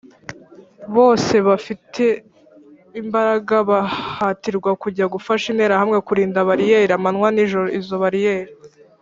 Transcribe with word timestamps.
Bose 0.95 1.35
bafite 1.47 2.03
imbaraga 3.01 3.55
bahatirwaga 3.69 4.71
kujya 4.83 5.05
gufasha 5.13 5.45
interahamwe 5.53 5.97
kurinda 6.07 6.47
bariyeri 6.49 6.91
amanywa 6.95 7.29
n 7.31 7.37
ijoro 7.45 7.67
izo 7.79 7.95
bariyeri 8.03 8.51